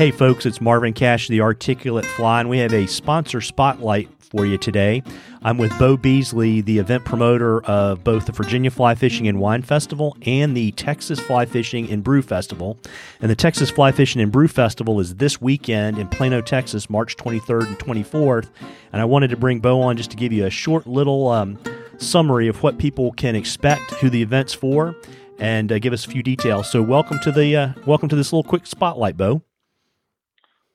Hey, 0.00 0.10
folks, 0.10 0.46
it's 0.46 0.62
Marvin 0.62 0.94
Cash, 0.94 1.28
the 1.28 1.42
Articulate 1.42 2.06
Fly, 2.06 2.40
and 2.40 2.48
we 2.48 2.56
have 2.56 2.72
a 2.72 2.86
sponsor 2.86 3.42
spotlight 3.42 4.08
for 4.18 4.46
you 4.46 4.56
today. 4.56 5.02
I'm 5.42 5.58
with 5.58 5.78
Beau 5.78 5.98
Beasley, 5.98 6.62
the 6.62 6.78
event 6.78 7.04
promoter 7.04 7.62
of 7.64 8.02
both 8.02 8.24
the 8.24 8.32
Virginia 8.32 8.70
Fly 8.70 8.94
Fishing 8.94 9.28
and 9.28 9.38
Wine 9.38 9.60
Festival 9.60 10.16
and 10.24 10.56
the 10.56 10.72
Texas 10.72 11.20
Fly 11.20 11.44
Fishing 11.44 11.90
and 11.90 12.02
Brew 12.02 12.22
Festival. 12.22 12.78
And 13.20 13.30
the 13.30 13.36
Texas 13.36 13.68
Fly 13.68 13.92
Fishing 13.92 14.22
and 14.22 14.32
Brew 14.32 14.48
Festival 14.48 15.00
is 15.00 15.16
this 15.16 15.38
weekend 15.38 15.98
in 15.98 16.08
Plano, 16.08 16.40
Texas, 16.40 16.88
March 16.88 17.18
23rd 17.18 17.66
and 17.66 17.78
24th. 17.78 18.48
And 18.94 19.02
I 19.02 19.04
wanted 19.04 19.28
to 19.28 19.36
bring 19.36 19.60
Beau 19.60 19.82
on 19.82 19.98
just 19.98 20.10
to 20.12 20.16
give 20.16 20.32
you 20.32 20.46
a 20.46 20.50
short 20.50 20.86
little 20.86 21.28
um, 21.28 21.58
summary 21.98 22.48
of 22.48 22.62
what 22.62 22.78
people 22.78 23.12
can 23.12 23.36
expect, 23.36 23.90
who 23.96 24.08
the 24.08 24.22
event's 24.22 24.54
for, 24.54 24.96
and 25.38 25.70
uh, 25.70 25.78
give 25.78 25.92
us 25.92 26.06
a 26.06 26.08
few 26.08 26.22
details. 26.22 26.70
So, 26.70 26.80
welcome 26.80 27.18
to 27.22 27.30
the 27.30 27.54
uh, 27.54 27.72
welcome 27.84 28.08
to 28.08 28.16
this 28.16 28.32
little 28.32 28.48
quick 28.48 28.66
spotlight, 28.66 29.18
Beau. 29.18 29.42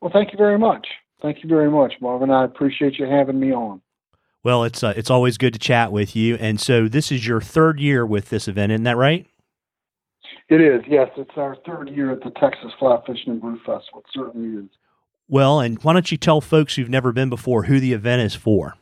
Well, 0.02 0.12
thank 0.12 0.32
you 0.32 0.38
very 0.38 0.58
much. 0.58 0.88
Thank 1.22 1.44
you 1.44 1.50
very 1.50 1.72
much, 1.72 1.94
Marvin. 2.02 2.30
I 2.30 2.44
appreciate 2.44 3.00
you 3.00 3.06
having 3.06 3.40
me 3.40 3.54
on. 3.54 3.82
Well, 4.44 4.64
it's 4.64 4.84
uh, 4.84 4.94
it's 4.96 5.10
always 5.10 5.38
good 5.40 5.54
to 5.54 5.60
chat 5.60 5.92
with 5.92 6.16
you. 6.16 6.36
And 6.36 6.60
so 6.60 6.88
this 6.88 7.12
is 7.12 7.26
your 7.26 7.42
third 7.42 7.80
year 7.80 8.06
with 8.06 8.30
this 8.30 8.48
event, 8.48 8.72
isn't 8.72 8.84
that 8.84 8.98
right? 8.98 9.26
It 10.50 10.62
is. 10.62 10.84
Yes, 10.88 11.10
it's 11.18 11.32
our 11.38 11.58
third 11.66 11.90
year 11.90 12.12
at 12.12 12.22
the 12.22 12.30
Texas 12.40 12.72
Fly 12.78 13.00
Fishing 13.08 13.32
and 13.32 13.42
Brew 13.42 13.58
Festival. 13.58 14.02
It 14.02 14.06
certainly 14.14 14.64
is. 14.64 14.70
Well, 15.28 15.60
and 15.60 15.82
why 15.84 15.94
don't 15.94 16.12
you 16.12 16.18
tell 16.18 16.42
folks 16.42 16.76
who've 16.76 16.90
never 16.90 17.12
been 17.12 17.30
before 17.30 17.64
who 17.64 17.80
the 17.80 17.94
event 17.94 18.22
is 18.22 18.36
for? 18.36 18.76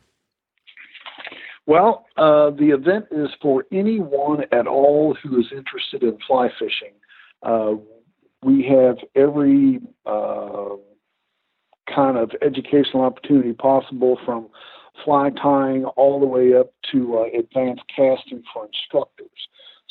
Well, 1.66 2.04
uh, 2.18 2.50
the 2.50 2.70
event 2.74 3.06
is 3.10 3.30
for 3.40 3.64
anyone 3.72 4.44
at 4.52 4.66
all 4.66 5.16
who 5.22 5.40
is 5.40 5.46
interested 5.50 6.02
in 6.02 6.18
fly 6.26 6.50
fishing. 6.58 6.92
Uh, 7.42 7.76
we 8.42 8.66
have 8.68 8.98
every 9.14 9.80
uh, 10.04 10.76
kind 11.92 12.16
of 12.16 12.30
educational 12.42 13.02
opportunity 13.02 13.52
possible 13.52 14.18
from 14.24 14.48
fly 15.04 15.30
tying 15.30 15.84
all 15.84 16.20
the 16.20 16.26
way 16.26 16.54
up 16.54 16.72
to 16.92 17.18
uh, 17.18 17.38
advanced 17.38 17.82
casting 17.94 18.42
for 18.52 18.66
instructors. 18.66 19.28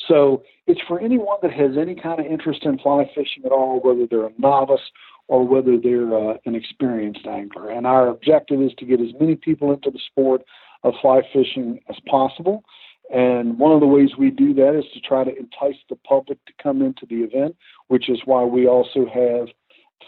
So 0.08 0.42
it's 0.66 0.80
for 0.86 1.00
anyone 1.00 1.38
that 1.42 1.52
has 1.52 1.76
any 1.78 1.94
kind 1.94 2.20
of 2.20 2.26
interest 2.26 2.64
in 2.64 2.78
fly 2.78 3.10
fishing 3.14 3.44
at 3.44 3.52
all, 3.52 3.80
whether 3.80 4.06
they're 4.06 4.26
a 4.26 4.32
novice 4.38 4.80
or 5.28 5.46
whether 5.46 5.78
they're 5.78 6.14
uh, 6.14 6.36
an 6.44 6.54
experienced 6.54 7.26
angler. 7.26 7.70
And 7.70 7.86
our 7.86 8.08
objective 8.08 8.60
is 8.60 8.72
to 8.78 8.84
get 8.84 9.00
as 9.00 9.08
many 9.18 9.36
people 9.36 9.72
into 9.72 9.90
the 9.90 10.00
sport 10.10 10.42
of 10.82 10.94
fly 11.00 11.22
fishing 11.32 11.80
as 11.88 11.96
possible. 12.06 12.64
And 13.12 13.58
one 13.58 13.72
of 13.72 13.80
the 13.80 13.86
ways 13.86 14.10
we 14.18 14.30
do 14.30 14.54
that 14.54 14.78
is 14.78 14.84
to 14.94 15.00
try 15.00 15.24
to 15.24 15.36
entice 15.36 15.80
the 15.88 15.96
public 15.96 16.44
to 16.46 16.52
come 16.62 16.82
into 16.82 17.06
the 17.06 17.16
event, 17.16 17.56
which 17.88 18.08
is 18.08 18.20
why 18.24 18.44
we 18.44 18.66
also 18.66 19.06
have 19.06 19.48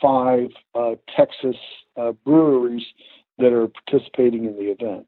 five 0.00 0.48
uh, 0.74 0.94
Texas 1.16 1.56
uh, 1.96 2.12
breweries 2.24 2.84
that 3.38 3.52
are 3.52 3.68
participating 3.68 4.44
in 4.44 4.56
the 4.56 4.70
event. 4.70 5.06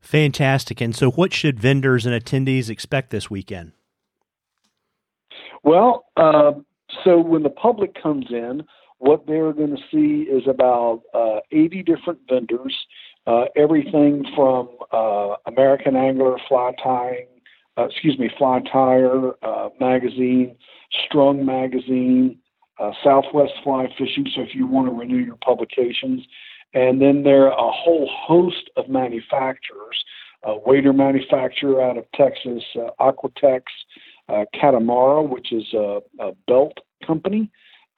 Fantastic. 0.00 0.80
And 0.80 0.94
so, 0.94 1.10
what 1.10 1.32
should 1.32 1.58
vendors 1.58 2.04
and 2.04 2.14
attendees 2.14 2.68
expect 2.68 3.10
this 3.10 3.30
weekend? 3.30 3.72
Well, 5.62 6.04
uh, 6.16 6.52
so 7.04 7.18
when 7.18 7.42
the 7.42 7.50
public 7.50 8.00
comes 8.00 8.26
in, 8.28 8.64
what 8.98 9.26
they're 9.26 9.52
going 9.52 9.74
to 9.74 9.82
see 9.90 10.30
is 10.30 10.46
about 10.46 11.02
uh, 11.14 11.40
80 11.50 11.82
different 11.82 12.20
vendors, 12.28 12.74
uh, 13.26 13.46
everything 13.56 14.26
from 14.36 14.68
uh, 14.92 15.36
American 15.46 15.96
Angler, 15.96 16.36
Fly 16.48 16.72
Tying, 16.82 17.26
excuse 17.78 18.18
me, 18.18 18.30
Fly 18.36 18.60
Tyer 18.60 19.32
magazine, 19.80 20.54
Strung 21.06 21.44
magazine, 21.44 22.38
uh, 22.78 22.90
Southwest 23.02 23.52
Fly 23.62 23.86
Fishing. 23.98 24.26
So 24.34 24.42
if 24.42 24.54
you 24.54 24.66
want 24.66 24.88
to 24.88 24.94
renew 24.94 25.18
your 25.18 25.36
publications, 25.36 26.22
and 26.72 27.00
then 27.00 27.22
there 27.22 27.52
are 27.52 27.68
a 27.68 27.72
whole 27.72 28.10
host 28.12 28.70
of 28.76 28.88
manufacturers. 28.88 30.04
Uh, 30.46 30.56
wader 30.66 30.92
manufacturer 30.92 31.80
out 31.80 31.96
of 31.96 32.04
Texas, 32.14 32.62
uh, 32.76 32.90
Aquatex, 33.00 33.62
uh, 34.28 34.44
which 35.22 35.52
is 35.52 35.72
a, 35.72 36.00
a 36.20 36.32
belt 36.46 36.76
company, 37.06 37.50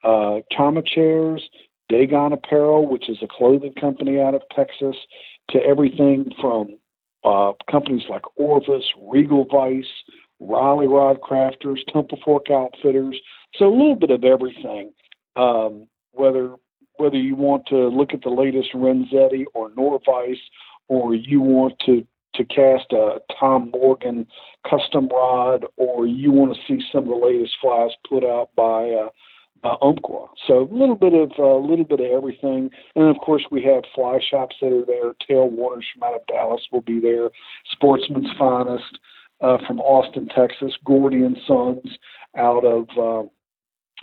uh, 0.03 0.39
Chama 0.51 0.85
Chairs, 0.85 1.49
Dagon 1.89 2.31
Apparel, 2.31 2.87
which 2.87 3.09
is 3.09 3.17
a 3.21 3.27
clothing 3.27 3.73
company 3.73 4.21
out 4.21 4.33
of 4.33 4.41
Texas, 4.55 4.95
to 5.49 5.59
everything 5.59 6.31
from 6.39 6.77
uh, 7.23 7.51
companies 7.69 8.03
like 8.09 8.23
Orvis, 8.37 8.83
Regal 9.09 9.45
Vise, 9.51 9.85
Riley 10.39 10.87
Rod 10.87 11.19
Crafters, 11.21 11.79
Temple 11.91 12.19
Fork 12.23 12.49
Outfitters. 12.51 13.19
So 13.55 13.67
a 13.67 13.75
little 13.75 13.95
bit 13.95 14.11
of 14.11 14.23
everything. 14.23 14.93
Um, 15.35 15.87
whether 16.11 16.55
whether 16.97 17.17
you 17.17 17.35
want 17.35 17.67
to 17.67 17.87
look 17.89 18.13
at 18.13 18.23
the 18.23 18.29
latest 18.29 18.73
Renzetti 18.73 19.45
or 19.53 19.69
Norvise, 19.71 20.39
or 20.87 21.15
you 21.15 21.41
want 21.41 21.79
to 21.85 22.05
to 22.35 22.45
cast 22.45 22.91
a 22.91 23.19
Tom 23.39 23.71
Morgan 23.71 24.27
custom 24.69 25.07
rod, 25.07 25.65
or 25.75 26.05
you 26.05 26.31
want 26.31 26.55
to 26.55 26.61
see 26.67 26.83
some 26.91 27.03
of 27.03 27.09
the 27.09 27.25
latest 27.25 27.55
flies 27.61 27.91
put 28.07 28.23
out 28.23 28.49
by 28.55 28.89
uh, 28.91 29.09
uh, 29.63 29.75
Umpqua. 29.81 30.27
So 30.45 30.61
a 30.61 30.73
little 30.73 30.95
bit 30.95 31.13
of 31.13 31.31
a 31.37 31.43
uh, 31.43 31.57
little 31.57 31.85
bit 31.85 31.99
of 31.99 32.05
everything, 32.07 32.69
and 32.95 33.05
of 33.05 33.17
course 33.17 33.43
we 33.49 33.63
have 33.63 33.83
fly 33.95 34.19
shops 34.19 34.55
that 34.61 34.71
are 34.71 34.85
there. 34.85 35.13
Tailwaters 35.27 35.83
from 35.93 36.03
out 36.03 36.15
of 36.15 36.27
Dallas 36.27 36.61
will 36.71 36.81
be 36.81 36.99
there. 36.99 37.29
Sportsman's 37.71 38.29
Finest 38.37 38.99
uh, 39.41 39.57
from 39.65 39.79
Austin, 39.79 40.27
Texas. 40.27 40.73
Gordy 40.83 41.23
and 41.23 41.37
Sons 41.45 41.97
out 42.35 42.65
of 42.65 42.87
uh, 42.97 43.27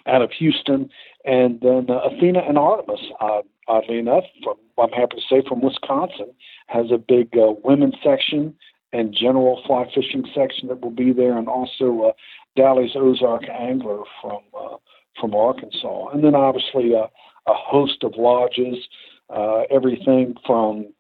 out 0.09 0.23
of 0.23 0.31
Houston, 0.33 0.91
and 1.25 1.61
then 1.61 1.87
uh, 1.89 2.01
Athena 2.01 2.41
and 2.41 2.59
Artemis. 2.59 3.01
Uh, 3.21 3.43
oddly 3.69 3.99
enough, 3.99 4.25
from 4.43 4.57
I'm 4.79 4.91
happy 4.91 5.17
to 5.17 5.23
say 5.29 5.43
from 5.49 5.61
Wisconsin, 5.63 6.33
has 6.69 6.87
a 6.93 6.99
big 6.99 7.37
uh, 7.37 7.55
women's 7.63 7.95
section 8.03 8.55
and 8.93 9.13
general 9.13 9.63
fly 9.67 9.85
fishing 9.95 10.25
section 10.35 10.69
that 10.69 10.81
will 10.81 10.91
be 10.91 11.13
there, 11.13 11.37
and 11.37 11.49
also 11.49 12.09
uh, 12.09 12.13
Dally's 12.57 12.95
Ozark 12.95 13.45
Angler 13.49 14.03
from 14.21 14.41
uh, 14.59 14.77
from 15.21 15.35
Arkansas, 15.35 16.09
and 16.09 16.25
then 16.25 16.35
obviously 16.35 16.95
uh, 16.95 17.07
a 17.47 17.55
host 17.55 18.03
of 18.03 18.15
lodges, 18.17 18.77
uh, 19.31 19.63
everything 19.71 20.35
from 20.47 20.93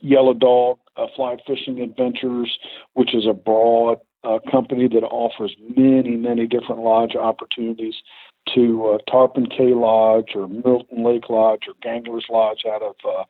Yellow 0.00 0.34
Dog 0.34 0.78
uh, 0.96 1.06
Fly 1.16 1.36
Fishing 1.46 1.80
Adventures, 1.80 2.58
which 2.94 3.14
is 3.14 3.26
a 3.26 3.32
broad 3.32 3.98
uh, 4.24 4.38
company 4.50 4.88
that 4.88 5.02
offers 5.04 5.54
many, 5.76 6.16
many 6.16 6.46
different 6.46 6.80
lodge 6.80 7.14
opportunities 7.14 7.94
to 8.54 8.86
uh, 8.86 9.10
Tarpon 9.10 9.46
Caye 9.46 9.74
Lodge 9.74 10.30
or 10.34 10.48
Milton 10.48 11.04
Lake 11.04 11.28
Lodge 11.28 11.62
or 11.66 11.74
Gangler's 11.82 12.26
Lodge 12.30 12.64
out 12.66 12.82
of 12.82 12.94
uh, 13.06 13.24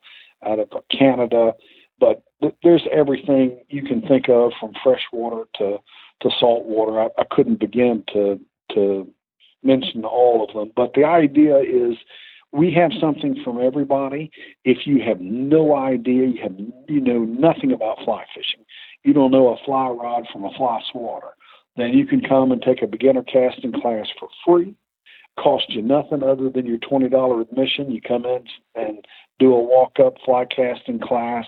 out 0.49 0.59
of 0.59 0.69
Canada. 0.91 1.53
But 1.99 2.23
th- 2.41 2.55
there's 2.63 2.87
everything 2.93 3.61
you 3.69 3.83
can 3.83 4.03
think 4.03 4.29
of 4.29 4.53
from 4.59 4.73
freshwater 4.83 5.45
to 5.59 5.79
to 6.23 6.31
saltwater. 6.39 7.01
I, 7.01 7.09
I 7.19 7.25
couldn't 7.31 7.61
begin 7.61 8.05
to 8.13 8.41
to 8.73 9.09
mention 9.63 10.05
all 10.05 10.47
of 10.47 10.55
them. 10.55 10.73
But 10.75 10.95
the 10.95 11.05
idea 11.05 11.59
is 11.59 11.97
we 12.55 12.73
have 12.73 12.93
something 13.01 13.37
from 13.45 13.61
everybody. 13.61 14.31
If 14.65 14.87
you 14.87 15.03
have 15.03 15.21
no 15.21 15.75
idea, 15.77 16.29
you 16.29 16.43
have 16.43 16.57
you 16.89 17.01
know 17.01 17.25
nothing 17.25 17.73
about 17.73 17.99
fly 18.05 18.25
fishing, 18.35 18.65
you 19.03 19.13
don't 19.13 19.33
know 19.33 19.49
a 19.49 19.65
fly 19.65 19.89
rod 19.89 20.27
from 20.33 20.45
a 20.45 20.53
fly 20.57 20.81
swatter, 20.91 21.35
then 21.77 21.91
you 21.91 22.07
can 22.07 22.21
come 22.21 22.53
and 22.53 22.63
take 22.63 22.81
a 22.81 22.87
beginner 22.87 23.25
casting 23.25 23.73
class 23.73 24.07
for 24.19 24.29
free. 24.47 24.75
Cost 25.37 25.71
you 25.71 25.83
nothing 25.83 26.23
other 26.23 26.49
than 26.49 26.65
your 26.65 26.79
twenty 26.79 27.09
dollar 27.09 27.41
admission. 27.41 27.91
You 27.91 28.01
come 28.01 28.25
in 28.25 28.45
and 28.77 29.05
do 29.41 29.53
a 29.53 29.61
walk 29.61 29.99
up 29.99 30.15
fly 30.25 30.45
casting 30.45 31.01
class 31.01 31.47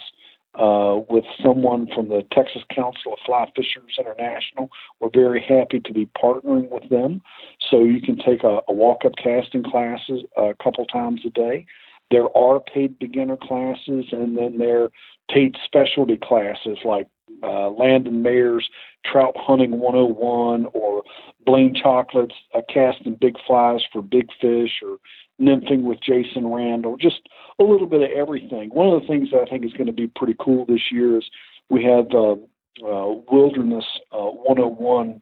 uh, 0.59 1.01
with 1.09 1.25
someone 1.43 1.89
from 1.95 2.09
the 2.09 2.23
Texas 2.33 2.63
Council 2.75 3.13
of 3.13 3.19
Fly 3.25 3.51
Fishers 3.55 3.97
International. 3.99 4.71
We're 5.01 5.11
very 5.13 5.45
happy 5.47 5.81
to 5.81 5.93
be 5.93 6.07
partnering 6.07 6.71
with 6.71 6.89
them. 6.89 7.23
So 7.71 7.85
you 7.85 8.01
can 8.01 8.17
take 8.17 8.43
a, 8.43 8.61
a 8.69 8.73
walk 8.73 9.05
up 9.05 9.13
casting 9.23 9.63
classes 9.63 10.23
a 10.37 10.55
couple 10.63 10.85
times 10.87 11.21
a 11.27 11.31
day. 11.31 11.67
There 12.11 12.35
are 12.37 12.61
paid 12.61 12.99
beginner 12.99 13.37
classes, 13.37 14.07
and 14.13 14.39
then 14.39 14.59
there 14.59 14.91
paid 15.31 15.57
specialty 15.65 16.17
classes 16.17 16.79
like 16.85 17.07
uh, 17.43 17.71
Landon 17.71 18.23
Mayer's 18.23 18.69
Trout 19.05 19.35
Hunting 19.37 19.79
101 19.79 20.67
or 20.73 21.03
Blane 21.45 21.75
Chocklett's 21.75 22.35
uh, 22.55 22.61
Casting 22.73 23.17
Big 23.21 23.37
Flies 23.47 23.83
for 23.93 24.03
Big 24.03 24.29
Fish 24.41 24.81
or 24.83 24.99
nymphing 25.41 25.83
with 25.83 26.01
Jason 26.01 26.47
Randall, 26.47 26.97
just 26.97 27.21
a 27.59 27.65
little 27.65 27.87
bit 27.87 28.03
of 28.03 28.11
everything. 28.17 28.71
One 28.71 28.89
of 28.89 29.01
the 29.01 29.07
things 29.07 29.31
that 29.31 29.43
I 29.43 29.45
think 29.45 29.65
is 29.65 29.73
going 29.73 29.87
to 29.87 29.93
be 29.93 30.07
pretty 30.07 30.35
cool 30.41 30.65
this 30.65 30.91
year 30.91 31.19
is 31.19 31.25
we 31.69 31.85
have 31.85 32.07
uh, 32.13 32.37
uh, 32.85 33.21
Wilderness 33.31 33.85
uh, 34.13 34.19
101 34.19 35.21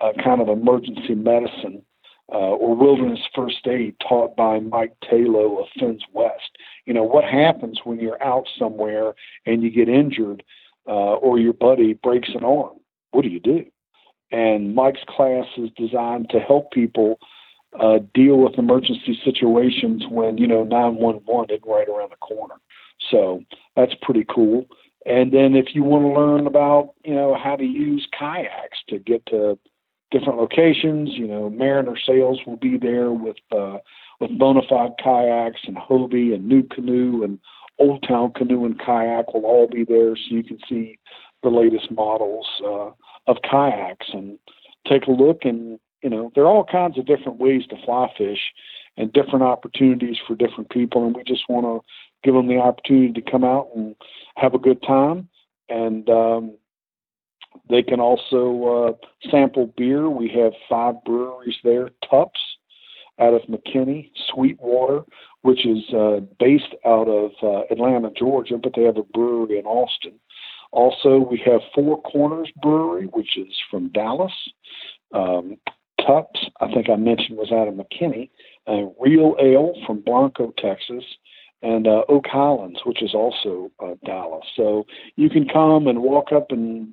uh, 0.00 0.12
kind 0.22 0.40
of 0.40 0.48
emergency 0.48 1.14
medicine 1.14 1.82
uh, 2.32 2.36
or 2.36 2.74
wilderness 2.74 3.20
first 3.34 3.66
aid 3.66 3.94
taught 4.06 4.36
by 4.36 4.58
Mike 4.58 4.96
Taylor 5.08 5.60
of 5.60 5.66
Fins 5.78 6.02
West. 6.12 6.58
You 6.84 6.94
know, 6.94 7.04
what 7.04 7.24
happens 7.24 7.80
when 7.84 8.00
you're 8.00 8.22
out 8.22 8.46
somewhere 8.58 9.14
and 9.44 9.62
you 9.62 9.70
get 9.70 9.88
injured 9.88 10.42
uh, 10.88 11.14
or 11.14 11.38
your 11.38 11.52
buddy 11.52 11.94
breaks 11.94 12.30
an 12.34 12.44
arm? 12.44 12.78
What 13.12 13.22
do 13.22 13.28
you 13.28 13.40
do? 13.40 13.64
And 14.32 14.74
Mike's 14.74 15.04
class 15.08 15.46
is 15.56 15.70
designed 15.76 16.30
to 16.30 16.40
help 16.40 16.72
people 16.72 17.18
uh, 17.78 17.98
deal 18.14 18.36
with 18.38 18.58
emergency 18.58 19.18
situations 19.24 20.04
when 20.10 20.38
you 20.38 20.46
know 20.46 20.64
911 20.64 21.54
is 21.54 21.60
right 21.64 21.88
around 21.88 22.10
the 22.10 22.16
corner. 22.16 22.56
So 23.10 23.42
that's 23.76 23.94
pretty 24.02 24.24
cool. 24.28 24.66
And 25.04 25.32
then 25.32 25.54
if 25.54 25.74
you 25.74 25.84
want 25.84 26.04
to 26.04 26.20
learn 26.20 26.46
about 26.46 26.94
you 27.04 27.14
know 27.14 27.36
how 27.36 27.56
to 27.56 27.64
use 27.64 28.06
kayaks 28.18 28.78
to 28.88 28.98
get 28.98 29.24
to 29.26 29.58
different 30.10 30.38
locations, 30.38 31.10
you 31.12 31.26
know 31.26 31.50
Mariner 31.50 31.96
Sales 31.96 32.40
will 32.46 32.56
be 32.56 32.78
there 32.78 33.10
with 33.10 33.36
uh, 33.52 33.78
with 34.20 34.30
Bonafide 34.30 34.94
kayaks 35.02 35.60
and 35.66 35.76
Hobie 35.76 36.34
and 36.34 36.50
NuCanoe 36.50 37.24
and 37.24 37.38
Old 37.78 38.04
Town 38.06 38.32
Canoe 38.32 38.64
and 38.64 38.78
Kayak 38.78 39.34
will 39.34 39.44
all 39.44 39.68
be 39.68 39.84
there, 39.84 40.16
so 40.16 40.34
you 40.34 40.42
can 40.42 40.58
see 40.68 40.98
the 41.42 41.50
latest 41.50 41.90
models 41.90 42.46
uh, 42.64 42.90
of 43.26 43.36
kayaks 43.42 44.08
and 44.12 44.38
take 44.88 45.06
a 45.06 45.10
look. 45.10 45.44
And 45.44 45.78
you 46.02 46.10
know, 46.10 46.30
there 46.34 46.44
are 46.44 46.48
all 46.48 46.64
kinds 46.64 46.98
of 46.98 47.06
different 47.06 47.38
ways 47.38 47.66
to 47.68 47.76
fly 47.84 48.12
fish 48.16 48.52
and 48.96 49.12
different 49.12 49.42
opportunities 49.42 50.16
for 50.26 50.34
different 50.34 50.70
people, 50.70 51.06
and 51.06 51.14
we 51.14 51.22
just 51.24 51.48
want 51.48 51.66
to 51.66 51.86
give 52.24 52.34
them 52.34 52.48
the 52.48 52.58
opportunity 52.58 53.12
to 53.12 53.30
come 53.30 53.44
out 53.44 53.68
and 53.74 53.94
have 54.36 54.54
a 54.54 54.58
good 54.58 54.82
time. 54.82 55.28
And 55.68 56.08
um, 56.08 56.56
they 57.68 57.82
can 57.82 58.00
also 58.00 58.96
uh, 58.98 59.28
sample 59.30 59.72
beer. 59.76 60.08
We 60.08 60.28
have 60.30 60.52
five 60.68 60.94
breweries 61.04 61.56
there. 61.64 61.90
Tupps 62.08 62.40
out 63.18 63.34
of 63.34 63.42
McKinney, 63.42 64.10
Sweetwater, 64.32 65.02
which 65.42 65.64
is 65.66 65.82
uh, 65.94 66.20
based 66.38 66.74
out 66.84 67.08
of 67.08 67.30
uh, 67.42 67.62
Atlanta, 67.70 68.10
Georgia, 68.16 68.58
but 68.62 68.72
they 68.76 68.82
have 68.82 68.98
a 68.98 69.02
brewery 69.02 69.58
in 69.58 69.64
Austin. 69.64 70.18
Also, 70.72 71.18
we 71.18 71.40
have 71.46 71.60
Four 71.74 72.02
Corners 72.02 72.50
Brewery, 72.60 73.06
which 73.06 73.38
is 73.38 73.54
from 73.70 73.88
Dallas. 73.90 74.32
Um, 75.12 75.56
Tupps, 76.00 76.50
I 76.60 76.72
think 76.72 76.90
I 76.90 76.96
mentioned, 76.96 77.38
was 77.38 77.52
out 77.52 77.68
of 77.68 77.74
McKinney. 77.74 78.30
Uh, 78.66 78.90
Real 79.00 79.36
Ale 79.40 79.72
from 79.86 80.00
Blanco, 80.00 80.52
Texas. 80.58 81.04
And 81.62 81.86
uh, 81.86 82.02
Oak 82.08 82.26
Highlands, 82.26 82.80
which 82.84 83.02
is 83.02 83.14
also 83.14 83.70
uh, 83.82 83.94
Dallas. 84.04 84.44
So 84.56 84.84
you 85.16 85.30
can 85.30 85.48
come 85.48 85.86
and 85.86 86.02
walk 86.02 86.30
up 86.30 86.50
and 86.50 86.92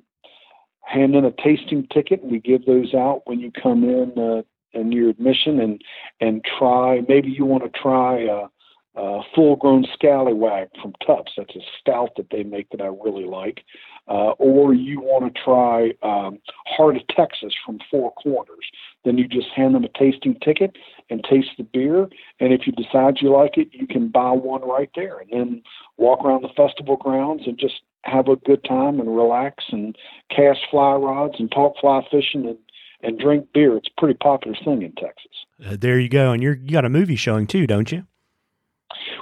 hand 0.84 1.14
in 1.14 1.24
a 1.24 1.32
tasting 1.32 1.86
ticket. 1.92 2.24
We 2.24 2.40
give 2.40 2.66
those 2.66 2.94
out 2.94 3.22
when 3.24 3.40
you 3.40 3.50
come 3.50 3.84
in 3.84 4.12
uh, 4.18 4.42
in 4.72 4.92
your 4.92 5.10
admission 5.10 5.60
and 5.60 5.82
and 6.20 6.44
try. 6.58 7.00
Maybe 7.08 7.30
you 7.30 7.44
want 7.44 7.64
to 7.64 7.80
try 7.80 8.20
a, 8.22 9.00
a 9.00 9.22
full-grown 9.34 9.86
scallywag 9.94 10.68
from 10.80 10.92
Tupps. 11.04 11.32
That's 11.36 11.56
a 11.56 11.60
stout 11.80 12.10
that 12.16 12.30
they 12.30 12.42
make 12.42 12.70
that 12.70 12.80
I 12.80 12.86
really 12.86 13.24
like. 13.24 13.64
Uh, 14.06 14.32
or 14.38 14.74
you 14.74 15.00
want 15.00 15.34
to 15.34 15.42
try 15.42 15.92
um, 16.02 16.38
Heart 16.66 16.96
of 16.96 17.06
Texas 17.08 17.54
from 17.64 17.78
Four 17.90 18.12
Corners. 18.12 18.66
Then 19.04 19.16
you 19.16 19.26
just 19.26 19.48
hand 19.48 19.74
them 19.74 19.84
a 19.84 19.98
tasting 19.98 20.38
ticket 20.44 20.76
and 21.08 21.24
taste 21.24 21.50
the 21.56 21.64
beer. 21.64 22.08
And 22.38 22.52
if 22.52 22.66
you 22.66 22.72
decide 22.72 23.22
you 23.22 23.30
like 23.30 23.56
it, 23.56 23.68
you 23.72 23.86
can 23.86 24.08
buy 24.08 24.32
one 24.32 24.60
right 24.60 24.90
there 24.94 25.20
and 25.20 25.30
then 25.32 25.62
walk 25.96 26.22
around 26.22 26.42
the 26.42 26.50
festival 26.54 26.96
grounds 26.96 27.44
and 27.46 27.58
just 27.58 27.80
have 28.04 28.28
a 28.28 28.36
good 28.36 28.64
time 28.64 29.00
and 29.00 29.16
relax 29.16 29.64
and 29.70 29.96
cast 30.30 30.60
fly 30.70 30.92
rods 30.92 31.34
and 31.38 31.50
talk 31.50 31.74
fly 31.80 32.02
fishing 32.10 32.46
and 32.46 32.58
and 33.02 33.18
drink 33.18 33.46
beer. 33.52 33.76
It's 33.76 33.88
a 33.94 34.00
pretty 34.00 34.16
popular 34.16 34.56
thing 34.64 34.82
in 34.82 34.92
Texas. 34.92 35.30
Uh, 35.64 35.76
there 35.78 35.98
you 35.98 36.08
go. 36.08 36.32
And 36.32 36.42
you're, 36.42 36.54
you 36.54 36.70
got 36.70 36.86
a 36.86 36.88
movie 36.88 37.16
showing 37.16 37.46
too, 37.46 37.66
don't 37.66 37.92
you? 37.92 38.06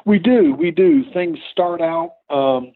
We 0.04 0.18
do. 0.18 0.54
We 0.54 0.70
do. 0.70 1.04
Things 1.12 1.38
start 1.50 1.80
out 1.80 2.14
um, 2.30 2.72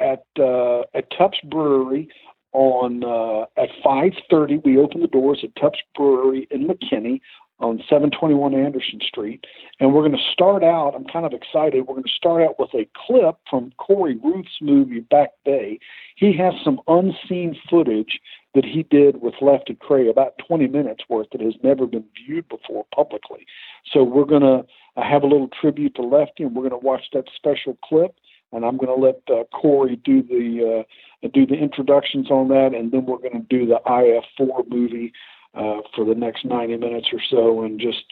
at 0.00 0.24
uh, 0.38 0.80
at 0.94 1.10
Tupps 1.16 1.38
Brewery 1.44 2.08
on 2.52 3.04
uh, 3.04 3.42
at 3.60 3.68
5:30. 3.84 4.64
We 4.64 4.78
open 4.78 5.00
the 5.00 5.08
doors 5.08 5.40
at 5.42 5.54
Tupps 5.60 5.78
Brewery 5.94 6.48
in 6.50 6.66
McKinney 6.66 7.20
on 7.58 7.78
721 7.88 8.54
Anderson 8.54 9.00
Street. 9.06 9.44
And 9.80 9.94
we're 9.94 10.02
going 10.02 10.12
to 10.12 10.32
start 10.32 10.62
out, 10.62 10.94
I'm 10.94 11.06
kind 11.06 11.24
of 11.24 11.32
excited, 11.32 11.86
we're 11.86 11.94
going 11.94 12.04
to 12.04 12.10
start 12.10 12.42
out 12.42 12.58
with 12.58 12.70
a 12.74 12.86
clip 13.06 13.36
from 13.48 13.72
Corey 13.78 14.18
Ruth's 14.22 14.58
movie 14.60 15.00
Back 15.00 15.30
Bay. 15.44 15.78
He 16.16 16.36
has 16.36 16.54
some 16.62 16.80
unseen 16.86 17.56
footage 17.68 18.20
that 18.54 18.64
he 18.64 18.82
did 18.84 19.22
with 19.22 19.34
Lefty 19.40 19.74
Kreh, 19.74 20.10
about 20.10 20.34
20 20.46 20.66
minutes 20.66 21.04
worth 21.08 21.28
that 21.32 21.40
has 21.40 21.54
never 21.62 21.86
been 21.86 22.04
viewed 22.26 22.48
before 22.48 22.86
publicly. 22.94 23.46
So 23.92 24.02
we're 24.02 24.24
going 24.24 24.42
to 24.42 24.64
uh, 24.96 25.02
have 25.02 25.22
a 25.22 25.26
little 25.26 25.48
tribute 25.60 25.94
to 25.96 26.02
Lefty, 26.02 26.42
and 26.42 26.54
we're 26.54 26.68
going 26.68 26.80
to 26.80 26.86
watch 26.86 27.04
that 27.12 27.24
special 27.34 27.76
clip. 27.84 28.14
And 28.52 28.64
I'm 28.64 28.76
going 28.76 28.88
to 28.88 28.94
let 28.94 29.20
uh, 29.28 29.44
Corey 29.52 29.96
do 29.96 30.22
the 30.22 30.84
uh, 31.24 31.28
do 31.34 31.44
the 31.46 31.56
introductions 31.56 32.30
on 32.30 32.48
that, 32.48 32.74
and 32.74 32.92
then 32.92 33.04
we're 33.04 33.18
going 33.18 33.32
to 33.32 33.46
do 33.50 33.66
the 33.66 33.80
IF4 33.84 34.68
movie 34.68 35.12
uh, 35.56 35.80
for 35.94 36.04
the 36.04 36.14
next 36.14 36.44
90 36.44 36.76
minutes 36.76 37.08
or 37.12 37.20
so, 37.30 37.62
and 37.62 37.80
just 37.80 38.04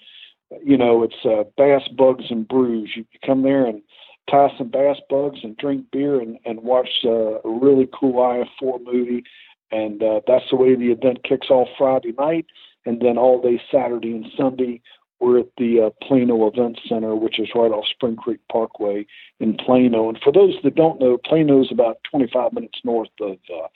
you 0.62 0.76
know, 0.76 1.02
it's 1.02 1.24
uh, 1.24 1.44
bass, 1.56 1.88
bugs, 1.96 2.26
and 2.30 2.46
brews. 2.46 2.90
You, 2.94 3.04
come 3.24 3.42
there 3.42 3.66
and 3.66 3.82
tie 4.30 4.52
some 4.56 4.68
bass 4.68 4.98
bugs 5.08 5.40
and 5.42 5.56
drink 5.56 5.86
beer 5.90 6.20
and, 6.20 6.38
and 6.44 6.62
watch 6.62 6.88
uh, 7.04 7.40
a 7.40 7.48
really 7.48 7.88
cool 7.98 8.14
IF4 8.14 8.84
movie. 8.84 9.24
And 9.70 10.02
uh, 10.02 10.20
that's 10.26 10.44
the 10.50 10.56
way 10.56 10.74
the 10.74 10.92
event 10.92 11.24
kicks 11.24 11.50
off 11.50 11.68
Friday 11.76 12.12
night. 12.18 12.46
And 12.86 13.00
then 13.00 13.18
all 13.18 13.40
day 13.40 13.60
Saturday 13.72 14.12
and 14.12 14.26
Sunday, 14.36 14.82
we're 15.18 15.40
at 15.40 15.48
the 15.56 15.86
uh, 15.86 16.06
Plano 16.06 16.46
Event 16.46 16.78
Center, 16.86 17.16
which 17.16 17.38
is 17.38 17.48
right 17.54 17.70
off 17.70 17.86
Spring 17.88 18.16
Creek 18.16 18.40
Parkway 18.52 19.06
in 19.40 19.56
Plano. 19.56 20.08
And 20.08 20.18
for 20.22 20.32
those 20.32 20.54
that 20.62 20.74
don't 20.74 21.00
know, 21.00 21.16
Plano 21.16 21.62
is 21.62 21.72
about 21.72 21.98
25 22.10 22.52
minutes 22.52 22.80
north 22.84 23.08
of 23.20 23.38
uh, 23.50 23.68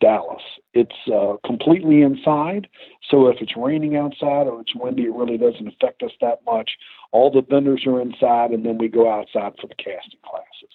Dallas. 0.00 0.42
It's 0.74 0.96
uh, 1.12 1.36
completely 1.46 2.02
inside, 2.02 2.68
so 3.10 3.28
if 3.28 3.36
it's 3.40 3.56
raining 3.56 3.96
outside 3.96 4.46
or 4.46 4.60
it's 4.60 4.74
windy, 4.74 5.04
it 5.04 5.14
really 5.14 5.38
doesn't 5.38 5.68
affect 5.68 6.02
us 6.02 6.10
that 6.20 6.40
much. 6.44 6.72
All 7.12 7.30
the 7.30 7.42
vendors 7.42 7.84
are 7.86 8.00
inside, 8.00 8.50
and 8.50 8.64
then 8.64 8.78
we 8.78 8.88
go 8.88 9.10
outside 9.10 9.54
for 9.60 9.66
the 9.68 9.74
casting 9.74 10.20
classes. 10.22 10.70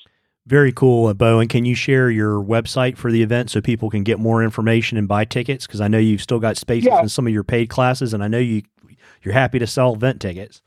Very 0.47 0.71
cool, 0.71 1.07
uh, 1.07 1.13
Beau. 1.13 1.39
And 1.39 1.49
can 1.49 1.65
you 1.65 1.75
share 1.75 2.09
your 2.09 2.41
website 2.41 2.97
for 2.97 3.11
the 3.11 3.21
event 3.21 3.51
so 3.51 3.61
people 3.61 3.91
can 3.91 4.03
get 4.03 4.17
more 4.17 4.43
information 4.43 4.97
and 4.97 5.07
buy 5.07 5.23
tickets? 5.23 5.67
Because 5.67 5.81
I 5.81 5.87
know 5.87 5.99
you've 5.99 6.21
still 6.21 6.39
got 6.39 6.57
spaces 6.57 6.89
yeah. 6.91 7.01
in 7.01 7.09
some 7.09 7.27
of 7.27 7.33
your 7.33 7.43
paid 7.43 7.69
classes, 7.69 8.13
and 8.13 8.23
I 8.23 8.27
know 8.27 8.39
you 8.39 8.63
you're 9.21 9.35
happy 9.35 9.59
to 9.59 9.67
sell 9.67 9.93
event 9.93 10.19
tickets. 10.19 10.63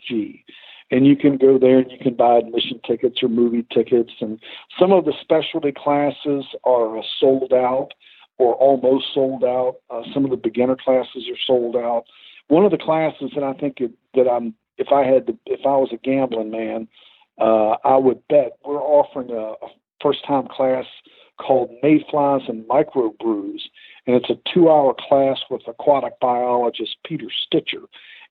And 0.91 1.07
you 1.07 1.17
can 1.17 1.39
go 1.39 1.59
there 1.59 1.79
and 1.79 1.91
you 1.91 1.97
can 1.99 2.15
buy 2.15 2.37
admission 2.37 2.79
tickets 2.87 3.23
or 3.23 3.31
movie 3.31 3.65
tickets. 3.73 4.13
And 4.21 4.39
some 4.79 4.93
of 4.93 5.07
the 5.07 5.15
specialty 5.23 5.73
classes 5.73 6.45
are 6.65 6.99
uh, 6.99 7.03
sold 7.19 7.55
out 7.55 7.95
or 8.37 8.55
almost 8.57 9.07
sold 9.15 9.43
out. 9.43 9.77
Uh, 9.89 10.03
some 10.13 10.27
of 10.27 10.31
the 10.31 10.37
beginner 10.37 10.77
classes 10.77 11.27
are 11.31 11.39
sold 11.47 11.77
out. 11.77 12.05
One 12.49 12.67
of 12.67 12.73
the 12.73 12.79
classes 12.79 13.31
that 13.35 13.43
I 13.43 13.55
think 13.55 13.81
it, 13.81 13.93
that 14.15 14.29
I'm, 14.29 14.55
if 14.77 14.93
I 14.93 15.07
had, 15.07 15.27
to, 15.29 15.39
if 15.47 15.65
I 15.65 15.77
was 15.77 15.93
a 15.93 15.97
gambling 15.97 16.51
man, 16.51 16.89
uh, 17.39 17.77
I 17.85 17.97
would 17.97 18.27
bet 18.29 18.53
we're 18.65 18.83
offering 18.83 19.31
a, 19.31 19.53
a 19.65 19.69
first 20.03 20.25
time 20.27 20.49
class 20.49 20.87
called 21.39 21.71
Mayflies 21.83 22.43
and 22.49 22.65
Microbrews. 22.69 23.61
And 24.07 24.17
it's 24.17 24.31
a 24.31 24.39
two 24.53 24.69
hour 24.71 24.95
class 24.99 25.41
with 25.51 25.63
aquatic 25.67 26.19
biologist 26.21 26.97
Peter 27.05 27.29
Stitcher. 27.47 27.83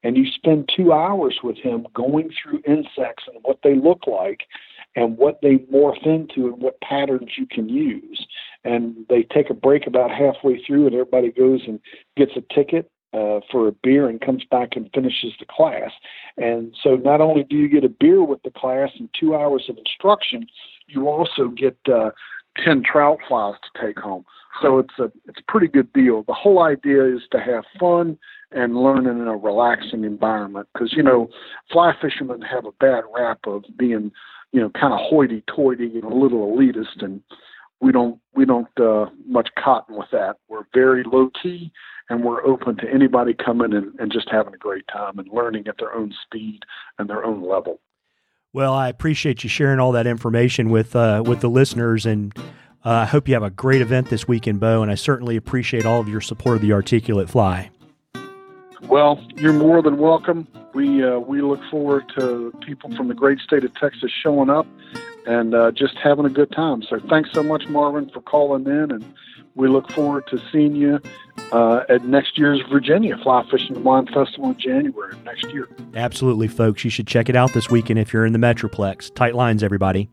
And 0.03 0.17
you 0.17 0.25
spend 0.31 0.69
two 0.75 0.91
hours 0.93 1.39
with 1.43 1.57
him 1.57 1.85
going 1.93 2.31
through 2.31 2.61
insects 2.67 3.25
and 3.27 3.37
what 3.43 3.59
they 3.63 3.75
look 3.75 4.07
like 4.07 4.47
and 4.95 5.17
what 5.17 5.39
they 5.41 5.57
morph 5.71 6.05
into 6.05 6.47
and 6.47 6.61
what 6.61 6.81
patterns 6.81 7.31
you 7.37 7.45
can 7.45 7.69
use. 7.69 8.25
And 8.63 9.05
they 9.09 9.23
take 9.23 9.49
a 9.49 9.53
break 9.53 9.87
about 9.87 10.11
halfway 10.11 10.61
through, 10.63 10.87
and 10.87 10.95
everybody 10.95 11.31
goes 11.31 11.61
and 11.67 11.79
gets 12.17 12.33
a 12.35 12.53
ticket 12.53 12.89
uh, 13.13 13.39
for 13.51 13.67
a 13.67 13.71
beer 13.83 14.07
and 14.07 14.21
comes 14.21 14.43
back 14.49 14.75
and 14.75 14.89
finishes 14.93 15.33
the 15.39 15.45
class. 15.45 15.91
And 16.37 16.75
so 16.81 16.95
not 16.95 17.21
only 17.21 17.43
do 17.43 17.55
you 17.55 17.67
get 17.67 17.83
a 17.83 17.89
beer 17.89 18.23
with 18.23 18.41
the 18.43 18.51
class 18.51 18.89
and 18.97 19.09
two 19.19 19.35
hours 19.35 19.65
of 19.69 19.77
instruction, 19.77 20.47
you 20.87 21.07
also 21.07 21.49
get 21.49 21.77
uh, 21.91 22.11
10 22.63 22.83
trout 22.83 23.19
flies 23.27 23.55
to 23.63 23.85
take 23.85 23.99
home. 23.99 24.25
So 24.61 24.79
it's 24.79 24.99
a 24.99 25.05
it's 25.27 25.39
a 25.39 25.51
pretty 25.51 25.67
good 25.67 25.91
deal. 25.93 26.23
The 26.23 26.33
whole 26.33 26.61
idea 26.61 27.05
is 27.15 27.21
to 27.31 27.39
have 27.39 27.63
fun 27.79 28.17
and 28.51 28.75
learn 28.75 29.07
in 29.07 29.21
a 29.21 29.35
relaxing 29.35 30.03
environment 30.03 30.67
because 30.73 30.91
you 30.93 31.01
know 31.01 31.29
fly 31.71 31.93
fishermen 32.01 32.41
have 32.41 32.65
a 32.65 32.71
bad 32.73 33.03
rap 33.15 33.39
of 33.47 33.63
being 33.77 34.11
you 34.51 34.59
know 34.59 34.69
kind 34.69 34.93
of 34.93 34.99
hoity-toity 35.01 35.93
and 35.95 36.03
a 36.03 36.13
little 36.13 36.51
elitist 36.51 37.01
and 37.01 37.21
we 37.81 37.91
don't 37.91 38.19
we 38.33 38.45
don't 38.45 38.79
uh, 38.79 39.07
much 39.25 39.49
cotton 39.61 39.97
with 39.97 40.09
that. 40.11 40.37
We're 40.47 40.65
very 40.73 41.03
low 41.03 41.29
key 41.41 41.71
and 42.09 42.23
we're 42.23 42.45
open 42.45 42.77
to 42.77 42.89
anybody 42.89 43.33
coming 43.33 43.73
and, 43.73 43.97
and 43.99 44.11
just 44.11 44.29
having 44.29 44.53
a 44.53 44.57
great 44.57 44.85
time 44.87 45.17
and 45.17 45.27
learning 45.29 45.67
at 45.67 45.77
their 45.79 45.93
own 45.93 46.13
speed 46.25 46.59
and 46.99 47.09
their 47.09 47.23
own 47.23 47.41
level. 47.41 47.79
Well, 48.53 48.73
I 48.73 48.89
appreciate 48.89 49.43
you 49.43 49.49
sharing 49.49 49.79
all 49.79 49.93
that 49.93 50.07
information 50.07 50.69
with 50.69 50.95
uh, 50.95 51.23
with 51.25 51.39
the 51.39 51.49
listeners, 51.49 52.05
and 52.05 52.37
uh, 52.83 52.89
I 52.89 53.05
hope 53.05 53.27
you 53.27 53.33
have 53.33 53.43
a 53.43 53.49
great 53.49 53.81
event 53.81 54.09
this 54.09 54.27
weekend, 54.27 54.59
Beau. 54.59 54.81
And 54.81 54.91
I 54.91 54.95
certainly 54.95 55.37
appreciate 55.37 55.85
all 55.85 56.01
of 56.01 56.09
your 56.09 56.21
support 56.21 56.57
of 56.57 56.61
the 56.61 56.73
Articulate 56.73 57.29
Fly. 57.29 57.71
Well, 58.83 59.23
you're 59.35 59.53
more 59.53 59.81
than 59.81 59.97
welcome. 59.97 60.47
We 60.73 61.03
uh, 61.03 61.19
we 61.19 61.41
look 61.41 61.61
forward 61.69 62.11
to 62.17 62.53
people 62.65 62.95
from 62.95 63.07
the 63.07 63.13
great 63.13 63.39
state 63.39 63.63
of 63.63 63.73
Texas 63.75 64.11
showing 64.11 64.49
up 64.49 64.65
and 65.25 65.53
uh, 65.53 65.71
just 65.71 65.97
having 65.97 66.25
a 66.25 66.29
good 66.29 66.51
time. 66.51 66.81
So 66.83 66.99
thanks 67.09 67.31
so 67.31 67.43
much, 67.43 67.67
Marvin, 67.67 68.09
for 68.09 68.21
calling 68.21 68.65
in, 68.65 68.91
and 68.91 69.13
we 69.55 69.67
look 69.67 69.91
forward 69.91 70.25
to 70.27 70.41
seeing 70.51 70.75
you 70.75 70.99
uh, 71.51 71.83
at 71.89 72.05
next 72.05 72.37
year's 72.37 72.61
Virginia 72.71 73.17
Fly 73.17 73.45
Fishing 73.49 73.75
and 73.75 73.85
Wine 73.85 74.07
Festival 74.07 74.49
in 74.49 74.57
January 74.57 75.15
next 75.25 75.45
year. 75.51 75.67
Absolutely, 75.95 76.47
folks. 76.47 76.83
You 76.83 76.89
should 76.89 77.07
check 77.07 77.29
it 77.29 77.35
out 77.35 77.53
this 77.53 77.69
weekend 77.69 77.99
if 77.99 78.13
you're 78.13 78.25
in 78.25 78.33
the 78.33 78.39
Metroplex. 78.39 79.13
Tight 79.13 79.35
lines, 79.35 79.63
everybody. 79.63 80.09